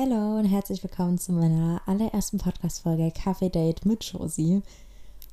[0.00, 4.62] Hallo und herzlich willkommen zu meiner allerersten Podcast-Folge Kaffee Date mit Josie.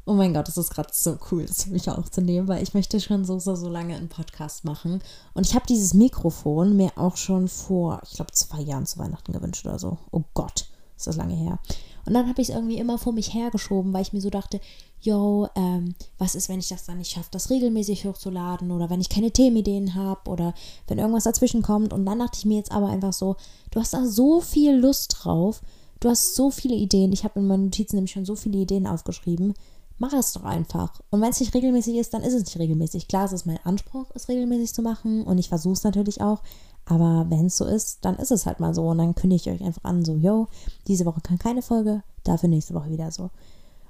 [0.05, 2.99] Oh mein Gott, das ist gerade so cool, das für mich aufzunehmen, weil ich möchte
[2.99, 5.01] schon so, so, so lange einen Podcast machen.
[5.33, 9.31] Und ich habe dieses Mikrofon mir auch schon vor, ich glaube, zwei Jahren zu Weihnachten
[9.31, 9.99] gewünscht oder so.
[10.11, 11.59] Oh Gott, ist das lange her.
[12.07, 14.61] Und dann habe ich es irgendwie immer vor mich hergeschoben, weil ich mir so dachte,
[15.01, 19.01] yo, ähm, was ist, wenn ich das dann nicht schaffe, das regelmäßig hochzuladen oder wenn
[19.01, 20.53] ich keine Themenideen habe oder
[20.87, 21.91] wenn irgendwas dazwischen kommt.
[21.91, 23.35] Und dann dachte ich mir jetzt aber einfach so,
[23.71, 25.61] du hast da so viel Lust drauf,
[25.99, 27.11] du hast so viele Ideen.
[27.11, 29.53] Ich habe in meinen Notizen nämlich schon so viele Ideen aufgeschrieben.
[29.97, 31.01] Mach es doch einfach.
[31.09, 33.09] Und wenn es nicht regelmäßig ist, dann ist es nicht regelmäßig.
[33.09, 36.41] Klar, es ist mein Anspruch, es regelmäßig zu machen und ich versuche es natürlich auch.
[36.87, 38.87] Aber wenn es so ist, dann ist es halt mal so.
[38.87, 40.47] Und dann kündige ich euch einfach an, so, yo,
[40.87, 43.29] diese Woche kann keine Folge, dafür nächste Woche wieder so.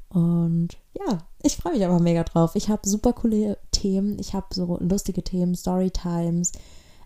[0.09, 2.55] Und ja, ich freue mich aber mega drauf.
[2.55, 4.17] Ich habe super coole Themen.
[4.19, 6.53] Ich habe so lustige Themen, Storytimes,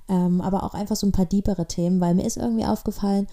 [0.08, 3.28] ähm, aber auch einfach so ein paar deepere Themen, weil mir ist irgendwie aufgefallen,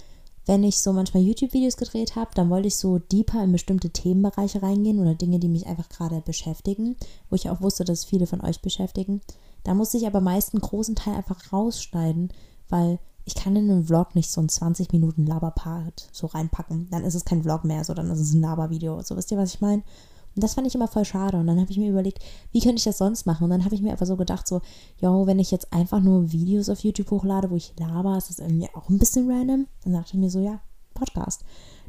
[0.48, 4.62] wenn ich so manchmal YouTube-Videos gedreht habe, dann wollte ich so deeper in bestimmte Themenbereiche
[4.62, 6.96] reingehen oder Dinge, die mich einfach gerade beschäftigen,
[7.28, 9.20] wo ich auch wusste, dass viele von euch beschäftigen.
[9.64, 12.32] Da musste ich aber meist einen großen Teil einfach rausschneiden,
[12.70, 16.88] weil ich kann in einen Vlog nicht so ein 20 Minuten Laberpart so reinpacken.
[16.91, 19.02] Dann ist es kein Vlog mehr, so dann ist es ein Labervideo.
[19.02, 19.82] So wisst ihr, was ich meine?
[20.39, 21.36] Und das fand ich immer voll schade.
[21.36, 22.22] Und dann habe ich mir überlegt,
[22.53, 23.42] wie könnte ich das sonst machen?
[23.42, 24.61] Und dann habe ich mir einfach so gedacht, so,
[25.00, 28.39] jo, wenn ich jetzt einfach nur Videos auf YouTube hochlade, wo ich laber, ist das
[28.39, 29.66] irgendwie auch ein bisschen random.
[29.83, 30.61] Dann dachte ich mir so, ja,
[30.94, 31.42] Podcast.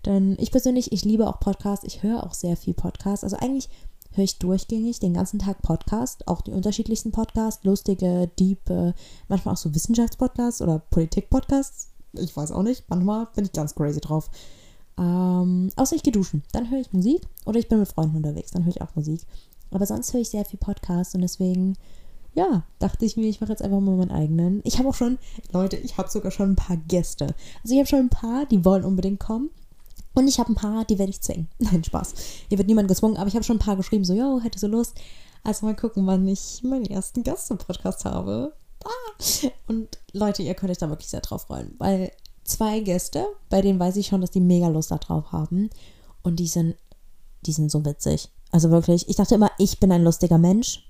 [0.08, 1.86] Denn ich persönlich, ich liebe auch Podcasts.
[1.86, 3.24] Ich höre auch sehr viel Podcasts.
[3.24, 3.70] Also eigentlich
[4.14, 8.68] höre ich durchgängig den ganzen Tag Podcast, auch die unterschiedlichsten Podcasts, lustige, deep,
[9.28, 11.90] manchmal auch so Wissenschaftspodcasts oder Politik-Podcasts.
[12.14, 14.32] Ich weiß auch nicht, manchmal bin ich ganz crazy drauf.
[15.00, 18.52] Ähm, außer ich gehe duschen, dann höre ich Musik oder ich bin mit Freunden unterwegs,
[18.52, 19.22] dann höre ich auch Musik.
[19.72, 21.78] Aber sonst höre ich sehr viel Podcast und deswegen,
[22.34, 24.62] ja, dachte ich mir, ich mache jetzt einfach mal meinen eigenen.
[24.66, 25.18] Ich habe auch schon,
[25.54, 27.28] Leute, ich habe sogar schon ein paar Gäste.
[27.64, 29.50] Also ich habe schon ein paar, die wollen unbedingt kommen.
[30.16, 31.48] Und ich habe ein paar, die werde ich zwingen.
[31.60, 32.14] Nein, Spaß.
[32.50, 34.68] Hier wird niemand gezwungen, aber ich habe schon ein paar geschrieben, so, yo, hätte so
[34.68, 35.00] Lust.
[35.44, 38.54] Also mal gucken, wann ich meinen ersten Gast im Podcast habe.
[38.84, 39.50] Ah.
[39.68, 42.12] Und Leute, ihr könnt euch da wirklich sehr drauf freuen, weil
[42.50, 45.70] zwei Gäste, bei denen weiß ich schon, dass die mega Lust darauf haben.
[46.24, 46.76] Und die sind,
[47.46, 48.30] die sind so witzig.
[48.52, 50.86] Also wirklich, ich dachte immer, ich bin ein lustiger Mensch.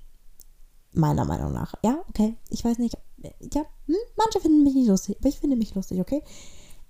[0.92, 1.74] Meiner Meinung nach.
[1.84, 2.34] Ja, okay.
[2.48, 2.96] Ich weiß nicht.
[3.22, 6.22] Ja, hm, manche finden mich nicht lustig, aber ich finde mich lustig, okay?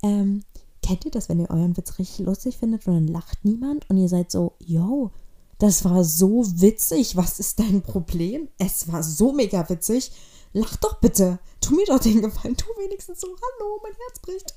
[0.03, 0.45] Ähm,
[0.83, 3.99] kennt ihr das, wenn ihr euren Witz richtig lustig findet und dann lacht niemand und
[3.99, 5.11] ihr seid so, yo,
[5.59, 8.49] das war so witzig, was ist dein Problem?
[8.59, 10.11] Es war so mega witzig.
[10.53, 11.39] Lach doch bitte.
[11.61, 12.57] Tu mir doch den Gefallen.
[12.57, 14.55] Tu wenigstens so, hallo, mein Herz bricht.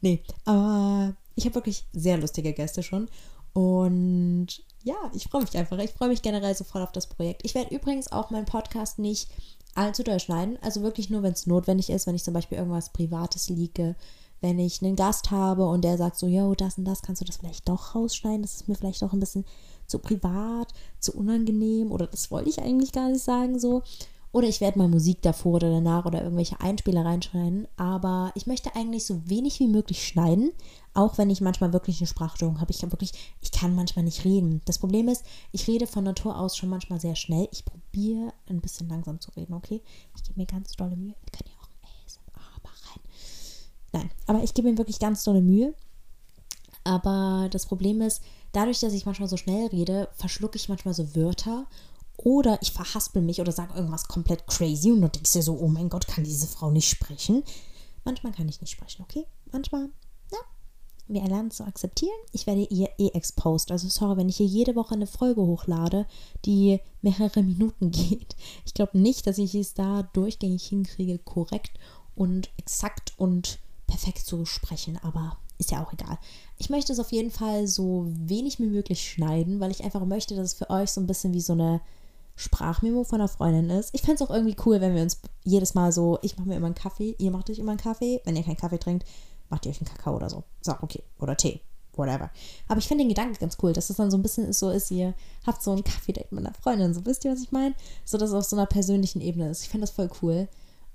[0.00, 3.08] Nee, aber ich habe wirklich sehr lustige Gäste schon.
[3.52, 4.48] Und
[4.84, 5.78] ja, ich freue mich einfach.
[5.78, 7.42] Ich freue mich generell so voll auf das Projekt.
[7.44, 9.30] Ich werde übrigens auch meinen Podcast nicht
[9.74, 10.58] allzu doll schneiden.
[10.62, 13.96] Also wirklich nur, wenn es notwendig ist, wenn ich zum Beispiel irgendwas Privates liege
[14.40, 17.24] wenn ich einen Gast habe und der sagt so, yo, das und das, kannst du
[17.24, 18.42] das vielleicht doch rausschneiden?
[18.42, 19.44] Das ist mir vielleicht doch ein bisschen
[19.86, 23.82] zu privat, zu unangenehm oder das wollte ich eigentlich gar nicht sagen so.
[24.32, 27.66] Oder ich werde mal Musik davor oder danach oder irgendwelche Einspieler reinschneiden.
[27.76, 30.52] Aber ich möchte eigentlich so wenig wie möglich schneiden,
[30.92, 32.70] auch wenn ich manchmal wirklich eine Sprachstörung habe.
[32.70, 34.60] Ich kann wirklich, ich kann manchmal nicht reden.
[34.66, 37.48] Das Problem ist, ich rede von Natur aus schon manchmal sehr schnell.
[37.50, 39.82] Ich probiere ein bisschen langsam zu reden, okay?
[40.14, 41.14] Ich gebe mir ganz dolle Mühe.
[41.24, 41.66] Wir können ja
[43.96, 45.74] Nein, aber ich gebe mir wirklich ganz tolle Mühe.
[46.84, 48.22] Aber das Problem ist,
[48.52, 51.66] dadurch, dass ich manchmal so schnell rede, verschlucke ich manchmal so Wörter
[52.26, 55.68] oder ich verhaspel mich oder sage irgendwas komplett crazy und du denkst dir so, oh
[55.68, 57.44] mein Gott, kann diese Frau nicht sprechen?
[58.04, 59.28] Manchmal kann ich nicht sprechen, okay?
[59.52, 59.90] Manchmal,
[60.32, 60.38] ja.
[61.06, 62.18] Wir lernen zu akzeptieren.
[62.32, 63.70] Ich werde ihr eh exposed.
[63.70, 66.04] Also sorry, wenn ich hier jede Woche eine Folge hochlade,
[66.44, 68.34] die mehrere Minuten geht.
[68.64, 71.78] Ich glaube nicht, dass ich es da durchgängig hinkriege, korrekt
[72.16, 76.18] und exakt und perfekt zu sprechen, aber ist ja auch egal.
[76.58, 80.34] Ich möchte es auf jeden Fall so wenig wie möglich schneiden, weil ich einfach möchte,
[80.34, 81.80] dass es für euch so ein bisschen wie so eine
[82.36, 83.94] Sprachmemo von einer Freundin ist.
[83.94, 86.56] Ich fände es auch irgendwie cool, wenn wir uns jedes Mal so, ich mache mir
[86.56, 88.20] immer einen Kaffee, ihr macht euch immer einen Kaffee.
[88.24, 89.06] Wenn ihr keinen Kaffee trinkt,
[89.48, 90.44] macht ihr euch einen Kakao oder so.
[90.60, 91.02] So, okay.
[91.18, 91.60] Oder Tee.
[91.94, 92.30] Whatever.
[92.68, 94.90] Aber ich finde den Gedanken ganz cool, dass es dann so ein bisschen so ist,
[94.90, 95.14] ihr
[95.46, 96.92] habt so ein Kaffee-Date mit einer Freundin.
[96.92, 97.74] So wisst ihr, was ich meine?
[98.04, 99.62] So, dass es auf so einer persönlichen Ebene ist.
[99.62, 100.46] Ich finde das voll cool.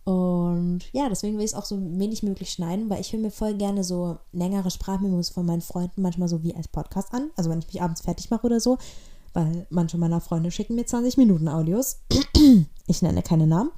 [0.04, 3.32] Und ja, deswegen will ich es auch so wenig möglich schneiden, weil ich höre mir
[3.32, 7.30] voll gerne so längere Sprachmemos von meinen Freunden manchmal so wie als Podcast an.
[7.36, 8.78] Also wenn ich mich abends fertig mache oder so,
[9.34, 12.02] weil manche meiner Freunde schicken mir 20 Minuten Audios.
[12.88, 13.72] ich nenne keine Namen.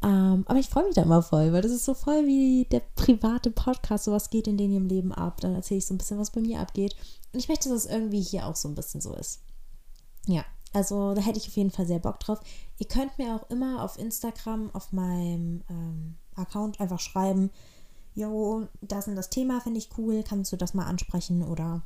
[0.00, 2.82] Ähm, aber ich freue mich da immer voll, weil das ist so voll wie der
[2.94, 4.04] private Podcast.
[4.04, 5.40] So was geht in im Leben ab.
[5.40, 6.94] Dann erzähle ich so ein bisschen, was bei mir abgeht.
[7.32, 9.40] Und ich möchte, dass es irgendwie hier auch so ein bisschen so ist.
[10.26, 12.40] Ja, also da hätte ich auf jeden Fall sehr Bock drauf.
[12.78, 17.50] Ihr könnt mir auch immer auf Instagram, auf meinem ähm, Account einfach schreiben,
[18.14, 21.82] yo, das und das Thema finde ich cool, kannst du das mal ansprechen oder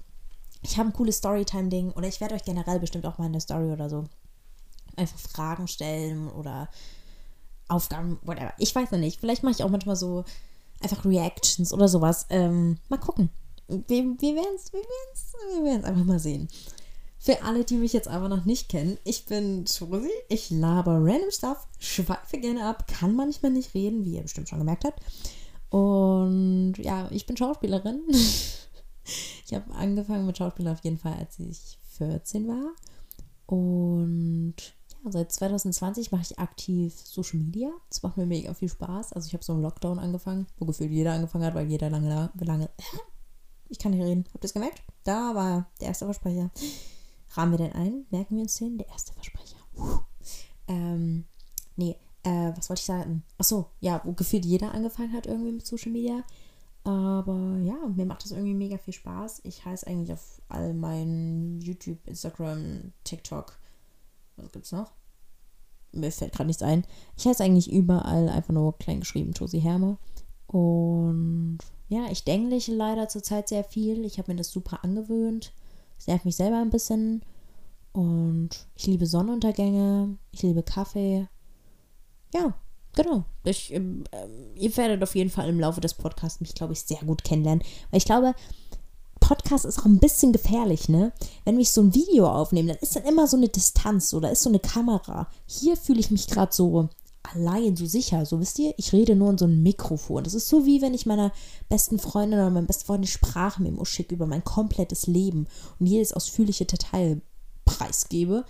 [0.63, 3.41] ich habe ein cooles Storytime-Ding oder ich werde euch generell bestimmt auch mal in der
[3.41, 4.05] Story oder so
[4.97, 6.69] einfach Fragen stellen oder
[7.69, 8.53] Aufgaben, whatever.
[8.59, 9.21] Ich weiß noch nicht.
[9.21, 10.25] Vielleicht mache ich auch manchmal so
[10.81, 12.27] einfach Reactions oder sowas.
[12.31, 13.31] Ähm, mal gucken.
[13.69, 16.49] Wir, wir werden es wir werden's, wir werden's einfach mal sehen.
[17.19, 21.31] Für alle, die mich jetzt aber noch nicht kennen, ich bin Josie, ich laber random
[21.31, 25.01] Stuff, schweife gerne ab, kann manchmal nicht reden, wie ihr bestimmt schon gemerkt habt.
[25.71, 28.03] Und ja, ich bin Schauspielerin.
[29.53, 32.73] ich habe angefangen mit Schauspiel auf jeden Fall, als ich 14 war.
[33.45, 34.55] Und
[35.05, 37.71] ja, seit 2020 mache ich aktiv Social Media.
[37.91, 39.13] Das macht mir mega viel Spaß.
[39.13, 42.31] Also ich habe so einen Lockdown angefangen, wo gefühlt jeder angefangen hat, weil jeder lange,
[42.41, 42.71] lange,
[43.69, 44.25] ich kann nicht reden.
[44.33, 44.83] Habt ihr es gemerkt?
[45.05, 46.51] Da war der erste Versprecher.
[47.33, 48.07] Rahmen wir den ein?
[48.11, 48.79] Merken wir uns den?
[48.79, 49.59] Der erste Versprecher.
[50.67, 51.27] Ähm,
[51.77, 53.23] nee, äh, was wollte ich sagen?
[53.37, 56.25] Achso, ja, wo gefühlt jeder angefangen hat irgendwie mit Social Media.
[56.85, 59.43] Aber ja, mir macht das irgendwie mega viel Spaß.
[59.45, 63.59] Ich heiße eigentlich auf all meinen YouTube, Instagram, TikTok.
[64.37, 64.93] Was gibt's noch?
[65.93, 66.85] Mir fällt gerade nichts ein.
[67.17, 69.99] Ich heiße eigentlich überall einfach nur klein geschrieben, Josie Herme.
[70.47, 71.59] Und
[71.89, 74.05] ja, ich denke leider zurzeit sehr viel.
[74.05, 75.53] Ich habe mir das super angewöhnt.
[75.99, 77.23] Es nervt mich selber ein bisschen.
[77.93, 80.17] Und ich liebe Sonnenuntergänge.
[80.33, 81.29] Ich liebe Kaffee.
[82.35, 82.55] Ja,
[82.95, 83.25] genau.
[83.45, 84.05] Ich, ähm,
[84.55, 87.65] ihr werdet auf jeden Fall im Laufe des Podcasts mich, glaube ich, sehr gut kennenlernen.
[87.91, 88.35] Weil ich glaube,
[89.21, 91.13] Podcast ist auch ein bisschen gefährlich, ne?
[91.45, 94.43] Wenn ich so ein Video aufnehme, dann ist dann immer so eine Distanz oder ist
[94.43, 95.29] so eine Kamera.
[95.47, 96.89] Hier fühle ich mich gerade so
[97.23, 98.27] allein, so sicher.
[98.27, 100.25] So wisst ihr, ich rede nur in so ein Mikrofon.
[100.25, 101.33] Das ist so wie wenn ich meiner
[101.69, 105.47] besten Freundin oder meinem besten Freund eine Sprachmemo schicke über mein komplettes Leben
[105.79, 107.23] und jedes ausführliche Detail
[107.65, 108.45] preisgebe.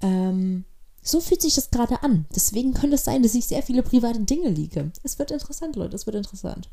[0.00, 0.64] Ähm,
[1.02, 2.26] so fühlt sich das gerade an.
[2.34, 4.92] Deswegen könnte es sein, dass ich sehr viele private Dinge liege.
[5.02, 6.70] Es wird interessant, Leute, es wird interessant.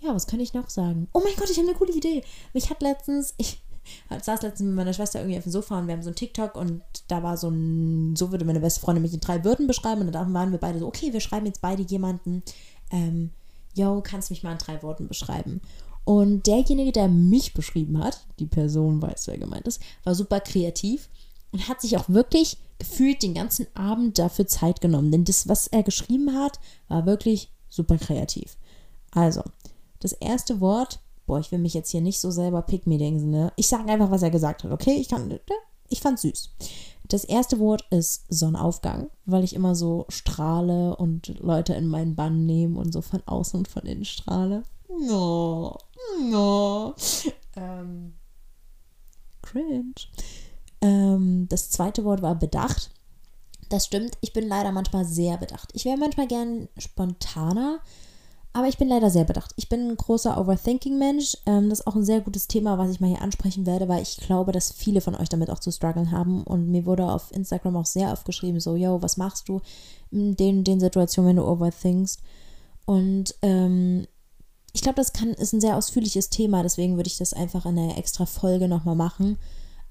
[0.00, 1.08] Ja, was kann ich noch sagen?
[1.12, 2.24] Oh mein Gott, ich habe eine coole Idee.
[2.54, 3.60] Mich hat letztens, ich
[4.08, 6.56] saß letztens mit meiner Schwester irgendwie auf dem Sofa und wir haben so ein TikTok
[6.56, 10.00] und da war so ein, so würde meine beste Freundin mich in drei Wörtern beschreiben
[10.02, 12.42] und dann waren wir beide so, okay, wir schreiben jetzt beide jemanden,
[12.90, 13.30] ähm,
[13.74, 15.60] yo, kannst mich mal in drei Worten beschreiben.
[16.04, 21.10] Und derjenige, der mich beschrieben hat, die Person weiß, wer gemeint ist, war super kreativ
[21.52, 25.10] und hat sich auch wirklich gefühlt den ganzen Abend dafür Zeit genommen.
[25.12, 26.58] Denn das, was er geschrieben hat,
[26.88, 28.56] war wirklich super kreativ.
[29.12, 29.42] Also,
[30.00, 31.00] das erste Wort
[31.30, 33.52] boah, ich will mich jetzt hier nicht so selber pick me denken, ne?
[33.54, 34.94] Ich sage einfach, was er gesagt hat, okay?
[34.94, 35.38] Ich kann,
[35.88, 36.50] ich fand's süß.
[37.06, 42.46] Das erste Wort ist Sonnenaufgang, weil ich immer so strahle und Leute in meinen Bann
[42.46, 44.64] nehme und so von außen und von innen strahle.
[44.88, 45.78] No,
[46.28, 46.96] no.
[47.54, 48.14] Ähm,
[49.42, 49.94] cringe.
[50.80, 52.90] Ähm, das zweite Wort war bedacht.
[53.68, 55.70] Das stimmt, ich bin leider manchmal sehr bedacht.
[55.74, 57.80] Ich wäre manchmal gern spontaner,
[58.52, 59.52] aber ich bin leider sehr bedacht.
[59.56, 61.36] Ich bin ein großer Overthinking-Mensch.
[61.46, 64.02] Ähm, das ist auch ein sehr gutes Thema, was ich mal hier ansprechen werde, weil
[64.02, 66.42] ich glaube, dass viele von euch damit auch zu strugglen haben.
[66.42, 69.60] Und mir wurde auf Instagram auch sehr oft geschrieben, so, yo, was machst du
[70.10, 72.20] in den, den Situationen, wenn du overthinkst?
[72.86, 74.08] Und ähm,
[74.72, 77.78] ich glaube, das kann, ist ein sehr ausführliches Thema, deswegen würde ich das einfach in
[77.78, 79.38] einer extra Folge nochmal machen.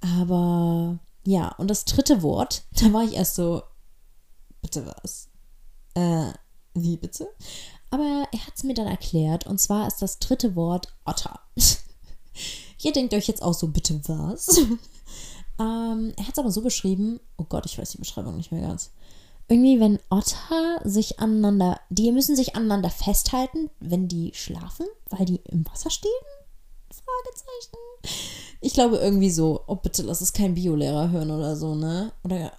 [0.02, 3.64] Aber ja, und das dritte Wort, da war ich erst so,
[4.62, 5.30] bitte was?
[5.96, 6.34] Äh,
[6.74, 7.28] wie bitte?
[7.92, 11.40] Aber er hat es mir dann erklärt und zwar ist das dritte Wort Otter.
[12.82, 14.58] Ihr denkt euch jetzt auch so, bitte was?
[15.60, 18.62] ähm, er hat es aber so beschrieben, oh Gott, ich weiß die Beschreibung nicht mehr
[18.62, 18.92] ganz.
[19.48, 25.42] Irgendwie, wenn Otter sich aneinander, die müssen sich aneinander festhalten, wenn die schlafen, weil die
[25.46, 26.12] im Wasser stehen?
[26.92, 28.20] Fragezeichen.
[28.62, 32.12] Ich glaube irgendwie so, oh bitte lass es kein Biolehrer hören oder so, ne?
[32.24, 32.52] Oder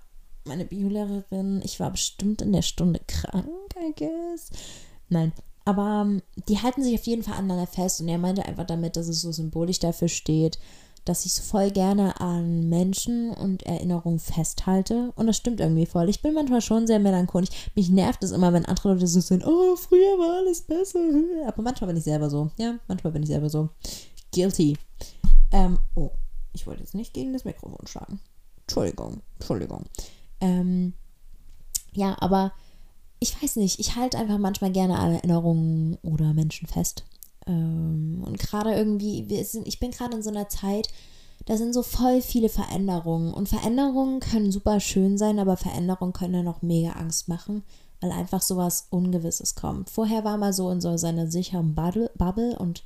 [0.44, 4.50] meine Biolehrerin, ich war bestimmt in der Stunde krank, I guess.
[5.08, 5.32] Nein.
[5.64, 8.96] Aber ähm, die halten sich auf jeden Fall aneinander fest und er meinte einfach damit,
[8.96, 10.58] dass es so symbolisch dafür steht,
[11.04, 15.12] dass ich so voll gerne an Menschen und Erinnerungen festhalte.
[15.16, 16.08] Und das stimmt irgendwie voll.
[16.08, 17.50] Ich bin manchmal schon sehr melancholisch.
[17.74, 21.00] Mich nervt es immer, wenn andere Leute so sind, oh, früher war alles besser.
[21.46, 22.50] Aber manchmal bin ich selber so.
[22.58, 23.70] Ja, manchmal bin ich selber so.
[24.32, 24.76] Guilty.
[25.52, 26.10] Ähm, oh,
[26.52, 28.20] ich wollte jetzt nicht gegen das Mikrofon schlagen.
[28.62, 29.84] Entschuldigung, Entschuldigung.
[30.40, 30.94] Ähm,
[31.92, 32.52] ja, aber
[33.18, 37.04] ich weiß nicht, ich halte einfach manchmal gerne an Erinnerungen oder Menschen fest.
[37.46, 40.88] Ähm, und gerade irgendwie, sind, ich bin gerade in so einer Zeit,
[41.46, 43.32] da sind so voll viele Veränderungen.
[43.34, 47.62] Und Veränderungen können super schön sein, aber Veränderungen können ja noch mega Angst machen,
[48.00, 49.90] weil einfach sowas Ungewisses kommt.
[49.90, 52.82] Vorher war man so in so seiner sicheren Bubble und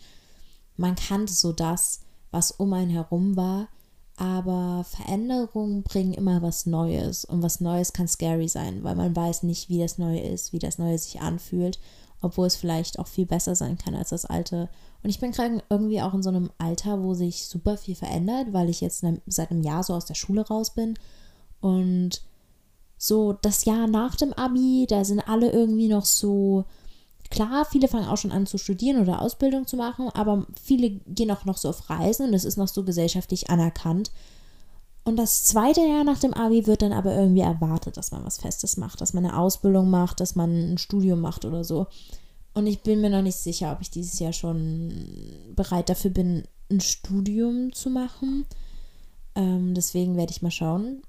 [0.77, 2.01] man kannte so das,
[2.31, 3.69] was um einen herum war.
[4.17, 7.25] Aber Veränderungen bringen immer was Neues.
[7.25, 10.61] Und was Neues kann scary sein, weil man weiß nicht, wie das Neue ist, wie
[10.61, 11.81] das Neue sich anfühlt.
[12.25, 14.69] obwohl es vielleicht auch viel besser sein kann als das alte.
[15.03, 18.53] Und ich bin gerade irgendwie auch in so einem Alter, wo sich super viel verändert,
[18.53, 20.95] weil ich jetzt seit einem Jahr so aus der Schule raus bin.
[21.61, 22.23] Und
[22.97, 26.65] so das Jahr nach dem Abi, da sind alle irgendwie noch so,
[27.31, 31.31] klar, viele fangen auch schon an zu studieren oder Ausbildung zu machen, aber viele gehen
[31.31, 34.11] auch noch so auf Reisen und es ist noch so gesellschaftlich anerkannt.
[35.05, 38.39] Und das zweite Jahr nach dem Abi wird dann aber irgendwie erwartet, dass man was
[38.39, 41.89] Festes macht, dass man eine Ausbildung macht, dass man ein Studium macht oder so.
[42.55, 44.93] Und ich bin mir noch nicht sicher, ob ich dieses Jahr schon
[45.55, 48.47] bereit dafür bin, ein Studium zu machen.
[49.35, 51.03] Ähm, deswegen werde ich mal schauen.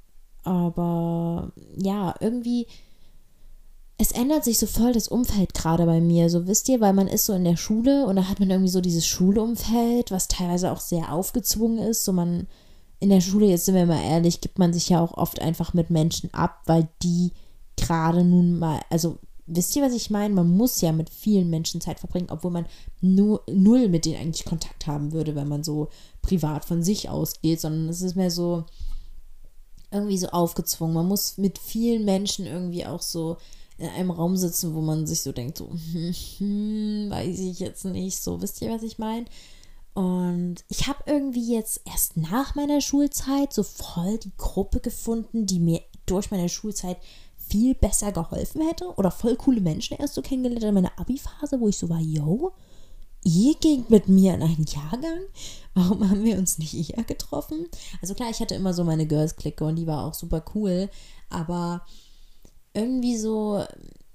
[0.44, 2.68] Aber ja, irgendwie,
[3.98, 6.30] es ändert sich so voll das Umfeld gerade bei mir.
[6.30, 8.70] So wisst ihr, weil man ist so in der Schule und da hat man irgendwie
[8.70, 12.04] so dieses Schulumfeld, was teilweise auch sehr aufgezwungen ist.
[12.04, 12.48] So man
[13.00, 15.74] in der Schule, jetzt sind wir mal ehrlich, gibt man sich ja auch oft einfach
[15.74, 17.32] mit Menschen ab, weil die
[17.78, 20.34] gerade nun mal, also wisst ihr, was ich meine?
[20.34, 22.66] Man muss ja mit vielen Menschen Zeit verbringen, obwohl man
[23.00, 25.90] nur null mit denen eigentlich Kontakt haben würde, wenn man so
[26.22, 28.66] privat von sich ausgeht, sondern es ist mehr so
[29.92, 30.96] irgendwie so aufgezwungen.
[30.96, 33.38] Man muss mit vielen Menschen irgendwie auch so
[33.78, 37.86] in einem Raum sitzen, wo man sich so denkt, so, hm, hm, weiß ich jetzt
[37.86, 39.26] nicht, so, wisst ihr, was ich meine?
[39.94, 45.60] Und ich habe irgendwie jetzt erst nach meiner Schulzeit so voll die Gruppe gefunden, die
[45.60, 46.98] mir durch meine Schulzeit
[47.38, 51.70] viel besser geholfen hätte oder voll coole Menschen erst so kennengelernt in meiner Abi-Phase, wo
[51.70, 52.52] ich so war, yo,
[53.24, 55.20] ihr ging mit mir in einen Jahrgang?
[55.74, 57.68] Warum haben wir uns nicht eher getroffen?
[58.02, 60.90] Also klar, ich hatte immer so meine Girls-Clique und die war auch super cool,
[61.30, 61.86] aber
[62.76, 63.64] irgendwie so,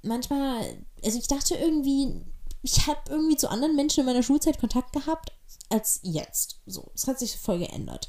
[0.03, 0.61] manchmal,
[1.05, 2.21] also ich dachte irgendwie,
[2.63, 5.33] ich habe irgendwie zu anderen Menschen in meiner Schulzeit Kontakt gehabt
[5.71, 6.61] als jetzt.
[6.67, 8.09] So, es hat sich voll geändert.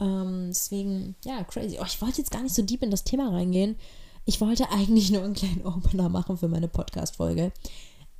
[0.00, 1.78] Ähm, deswegen, ja, crazy.
[1.80, 3.76] Oh, ich wollte jetzt gar nicht so deep in das Thema reingehen.
[4.24, 7.52] Ich wollte eigentlich nur einen kleinen Opener machen für meine Podcast-Folge.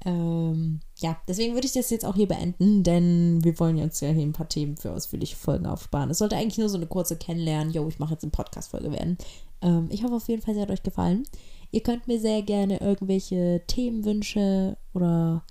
[0.04, 4.10] Ähm, ja, deswegen würde ich das jetzt auch hier beenden, denn wir wollen jetzt ja
[4.10, 6.10] hier ein paar Themen für ausführliche Folgen aufsparen.
[6.10, 7.72] Es sollte eigentlich nur so eine kurze Kennenlernen.
[7.72, 9.18] Yo, ich mache jetzt eine Podcast-Folge werden.
[9.60, 11.24] Ähm, ich hoffe auf jeden Fall, sie hat euch gefallen.
[11.70, 15.44] Ihr könnt mir sehr gerne irgendwelche Themenwünsche oder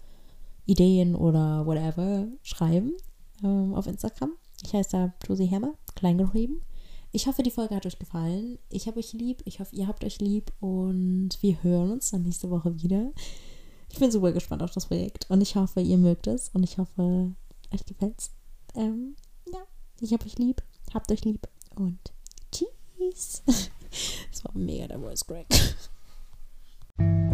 [0.66, 2.94] Ideen oder whatever schreiben
[3.44, 4.34] ähm, auf Instagram.
[4.64, 6.62] Ich heiße da Josie Hammer, klein geschrieben.
[7.12, 8.60] Ich hoffe, die Folge hat euch gefallen.
[8.70, 9.42] Ich habe euch lieb.
[9.46, 10.52] Ich hoffe, ihr habt euch lieb.
[10.60, 13.12] Und wir hören uns dann nächste Woche wieder.
[13.90, 15.30] Ich bin super gespannt auf das Projekt.
[15.30, 16.50] Und ich hoffe, ihr mögt es.
[16.50, 17.34] Und ich hoffe,
[17.74, 18.32] euch gefällt's.
[18.76, 19.16] Ähm,
[19.52, 19.60] ja,
[20.02, 20.62] ich habe euch lieb.
[20.94, 21.48] Habt euch lieb.
[21.76, 22.00] Und
[22.52, 23.44] tschüss.
[24.30, 25.48] Das war mega der Voice Crack.
[27.00, 27.27] thank you